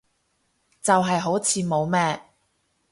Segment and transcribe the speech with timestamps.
[0.81, 2.19] 就係好似冇咩